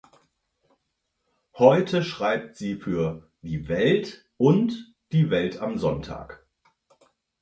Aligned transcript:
Heute 1.59 2.03
schreibt 2.03 2.55
sie 2.55 2.73
für 2.75 3.29
"Die 3.43 3.67
Welt" 3.67 4.25
und 4.37 4.95
die 5.11 5.29
"Welt 5.29 5.59
am 5.59 5.77
Sonntag". 5.77 6.43